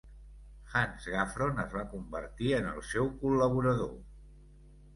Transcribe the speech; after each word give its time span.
Hans 0.79 1.09
Gaffron 1.15 1.61
es 1.65 1.75
va 1.75 1.85
convertir 1.93 2.49
en 2.63 2.73
el 2.73 2.81
seu 2.89 3.13
col·laborador. 3.23 3.97